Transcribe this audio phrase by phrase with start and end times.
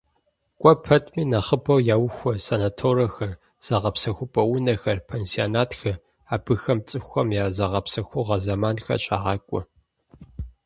[0.59, 3.33] КӀуэ пэтми нэхъыбэу яухуэ санаторэхэр,
[3.65, 5.97] зыгъэпсэхупӀэ унэхэр, пансионатхэр,
[6.33, 9.61] абыхэм цӀыхухэм я зыгъэпсэхугъуэ зэманхэр щагъакӀуэ.